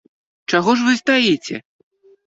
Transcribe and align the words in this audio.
Чаго 0.53 0.75
ж 0.79 0.87
вы 0.87 0.97
стаіце? 1.03 1.65